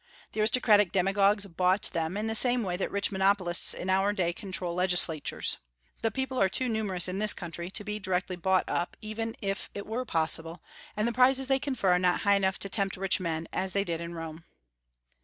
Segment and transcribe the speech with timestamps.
[0.31, 4.33] The aristocratic demagogues bought them, in the same way that rich monopolists in our day
[4.33, 5.57] control legislatures.
[6.01, 9.69] The people are too numerous in this country to be directly bought up, even if
[9.75, 10.63] it were possible,
[10.97, 13.83] and the prizes they confer are not high enough to tempt rich men, as they
[13.83, 14.43] did in Rome.